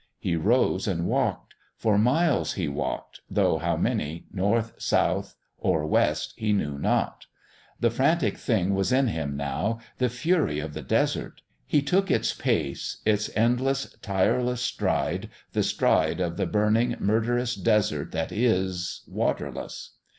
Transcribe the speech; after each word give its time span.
He 0.17 0.35
rose 0.35 0.87
and 0.87 1.05
walked; 1.05 1.53
for 1.77 1.95
miles 1.99 2.53
he 2.53 2.67
walked, 2.67 3.21
though 3.29 3.59
how 3.59 3.77
many, 3.77 4.25
north, 4.33 4.73
south, 4.79 5.35
or 5.59 5.85
west, 5.85 6.33
he 6.35 6.53
knew 6.53 6.79
not. 6.79 7.27
The 7.79 7.91
frantic 7.91 8.35
thing 8.39 8.73
was 8.73 8.91
in 8.91 9.09
him 9.09 9.37
now, 9.37 9.77
the 9.99 10.09
fury 10.09 10.57
of 10.59 10.73
the 10.73 10.81
Desert; 10.81 11.43
he 11.67 11.83
took 11.83 12.09
its 12.09 12.33
pace, 12.33 12.97
its 13.05 13.29
endless, 13.37 13.95
tireless 14.01 14.61
stride, 14.63 15.29
the 15.53 15.61
stride 15.61 16.19
of 16.19 16.35
the 16.35 16.47
burning, 16.47 16.95
murderous 16.99 17.53
Desert 17.53 18.11
that 18.11 18.31
is 18.31 19.03
waterless. 19.07 19.91